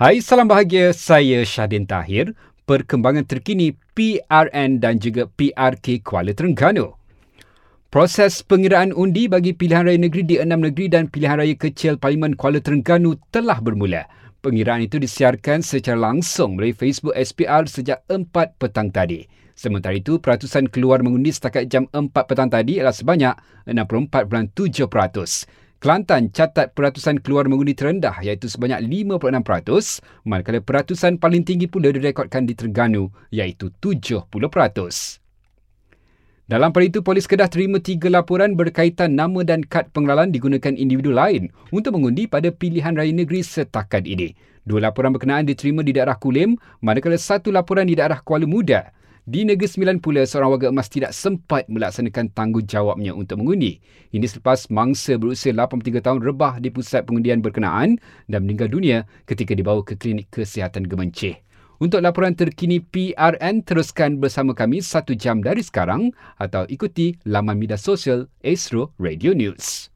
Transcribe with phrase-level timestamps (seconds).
[0.00, 0.96] Hai, salam bahagia.
[0.96, 2.32] Saya Syahdin Tahir.
[2.64, 6.96] Perkembangan terkini PRN dan juga PRK Kuala Terengganu.
[7.92, 12.32] Proses pengiraan undi bagi pilihan raya negeri di enam negeri dan pilihan raya kecil Parlimen
[12.32, 14.08] Kuala Terengganu telah bermula.
[14.40, 18.24] Pengiraan itu disiarkan secara langsung melalui Facebook SPR sejak 4
[18.56, 19.28] petang tadi.
[19.52, 23.36] Sementara itu, peratusan keluar mengundi setakat jam 4 petang tadi adalah sebanyak
[23.68, 25.68] 64.7%.
[25.80, 32.44] Kelantan catat peratusan keluar mengundi terendah iaitu sebanyak 56%, manakala peratusan paling tinggi pula direkodkan
[32.44, 34.28] di Terengganu iaitu 70%.
[36.44, 41.16] Dalam pada itu, polis Kedah terima tiga laporan berkaitan nama dan kad pengenalan digunakan individu
[41.16, 44.36] lain untuk mengundi pada pilihan raya negeri setakat ini.
[44.68, 48.92] Dua laporan berkenaan diterima di daerah Kulim, manakala satu laporan di daerah Kuala Muda.
[49.30, 53.78] Di Negeri Sembilan pula, seorang warga emas tidak sempat melaksanakan tanggungjawabnya untuk mengundi.
[54.10, 59.54] Ini selepas mangsa berusia 83 tahun rebah di pusat pengundian berkenaan dan meninggal dunia ketika
[59.54, 61.38] dibawa ke klinik kesihatan Gemencih.
[61.78, 67.78] Untuk laporan terkini PRN, teruskan bersama kami satu jam dari sekarang atau ikuti laman media
[67.78, 69.94] sosial Astro Radio News.